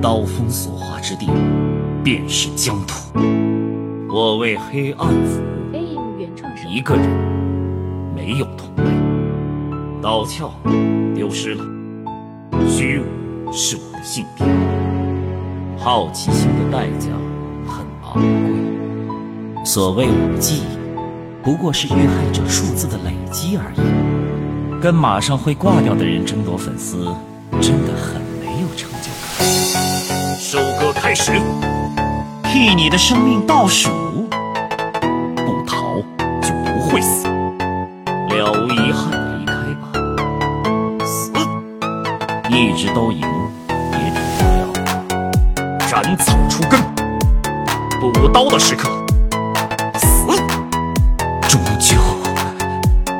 [0.00, 1.28] 刀锋所划之地，
[2.04, 3.18] 便是疆土。
[4.08, 6.16] 我为黑暗服务
[6.68, 7.04] 一个人
[8.14, 8.84] 没有同类。
[10.00, 10.52] 刀鞘
[11.16, 11.64] 丢失了，
[12.68, 14.46] 虚无是我的信条。
[15.76, 17.08] 好奇心的代价
[17.66, 19.64] 很昂贵。
[19.64, 20.62] 所谓武技，
[21.42, 24.80] 不过是遇害者数字的累积而已。
[24.80, 27.12] 跟马上会挂掉的人争夺粉丝，
[27.60, 28.22] 真的很
[31.08, 31.32] 开始，
[32.44, 33.88] 替你的生命倒数，
[35.36, 35.96] 不逃
[36.42, 37.26] 就不会死，
[38.28, 39.88] 了无遗憾离开吧。
[41.06, 41.32] 死，
[42.50, 43.22] 一直都赢
[43.70, 44.68] 也抵不了。
[45.88, 46.78] 斩草除根，
[47.98, 48.90] 补刀的时刻，
[49.96, 50.26] 死，
[51.48, 51.96] 终究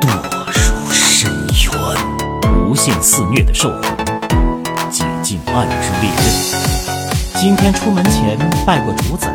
[0.00, 0.08] 堕
[0.48, 2.58] 入深渊。
[2.68, 3.80] 无限肆虐的兽魂，
[4.90, 6.75] 解禁暗之猎刃。
[7.38, 9.30] 今天出门前拜过主宰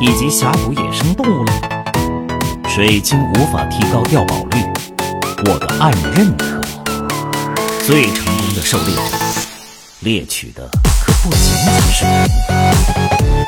[0.00, 1.52] 以及峡谷野生动物了。
[2.68, 4.64] 水晶无法提高掉宝率，
[5.46, 6.60] 我的暗刃可以。
[7.84, 9.02] 最成功的狩猎者，
[9.98, 10.62] 猎取的
[11.04, 12.30] 可不仅仅是人。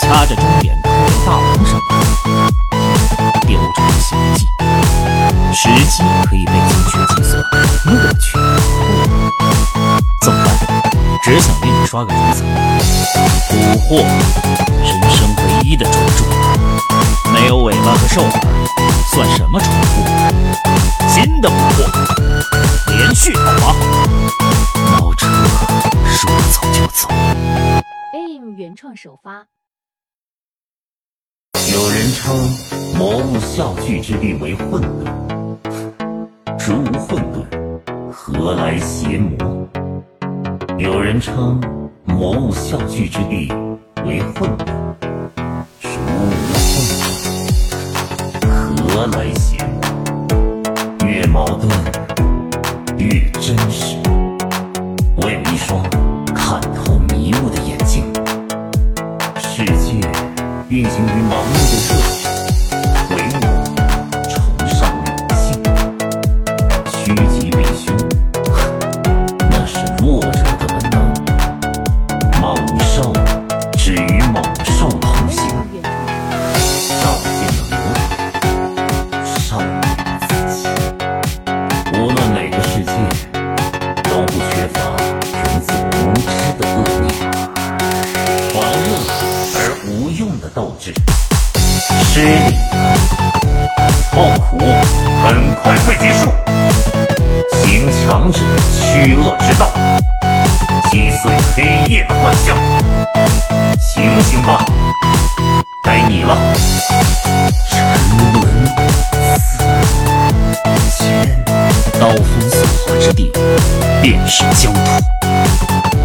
[0.00, 0.94] 掐着中点突围
[1.26, 1.96] 大王上来，
[3.48, 4.46] 雕虫小技，
[5.52, 7.42] 时机可以被精确计算。
[7.86, 9.42] 乐趣不，
[10.24, 10.48] 怎么办？
[11.24, 12.67] 只想给你刷个主彩。
[13.88, 14.04] 蛊惑，
[14.82, 16.24] 人生唯一的专注。
[17.32, 18.30] 没有尾巴和兽耳，
[19.06, 20.04] 算什么宠物？
[21.08, 23.72] 新的捕获，连续讨伐。
[24.92, 25.26] 猫车
[26.06, 27.08] 说走就走。
[28.12, 29.46] AIM 原创首发。
[31.72, 32.36] 有人称
[32.94, 35.56] 魔物笑聚之地为混沌，
[36.58, 37.46] 如无混沌，
[38.12, 39.66] 何来邪魔？
[40.76, 41.58] 有人称
[42.04, 43.50] 魔物笑聚之地
[44.04, 44.66] 为混沌，
[45.80, 46.80] 孰无混
[48.40, 48.46] 沌，
[48.88, 51.06] 何来邪魔？
[51.06, 51.68] 越矛盾
[52.96, 53.96] 越真实。
[55.16, 55.82] 我有一双
[56.34, 58.04] 看透迷雾的眼睛。
[59.38, 60.00] 世界
[60.68, 61.94] 运行于盲目的热，
[90.40, 90.92] 的斗志，
[92.04, 92.54] 失礼
[94.10, 94.58] 痛苦
[95.22, 96.30] 很快会结束。
[97.62, 98.38] 行强者
[98.72, 99.70] 驱恶之道，
[100.90, 102.56] 击碎黑夜的幻象。
[103.78, 104.64] 醒醒吧，
[105.82, 106.36] 该你了。
[107.70, 107.78] 沉
[108.32, 108.42] 沦
[109.38, 109.58] 死
[110.98, 111.44] 前，
[112.00, 113.32] 刀锋所化之地，
[114.00, 114.80] 便是疆土。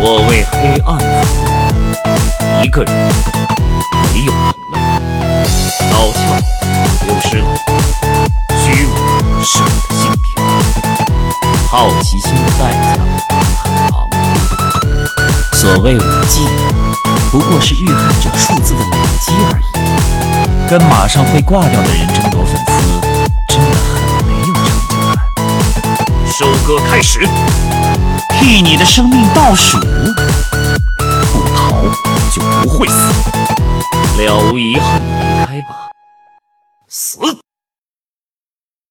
[0.00, 1.04] 我为黑暗服，
[2.62, 2.92] 一个人
[4.18, 4.42] 没有同
[4.72, 4.76] 类。
[5.92, 6.18] 刀鞘
[7.06, 7.46] 丢失了，
[8.58, 8.90] 虚无
[9.44, 10.42] 是我的信条。
[11.70, 12.98] 好奇心的代价
[13.62, 14.18] 很昂贵。
[15.52, 16.48] 所谓武技，
[17.30, 19.62] 不过是遇害者数字的累积而已。
[20.68, 22.72] 跟马上会挂掉的人争夺粉丝，
[23.46, 25.16] 真的很没有成就感。
[26.26, 27.20] 收割开始，
[28.40, 31.84] 替你的生命倒数，不逃
[32.32, 32.94] 就不会死，
[34.18, 35.90] 了无遗憾离开吧，
[36.88, 37.20] 死。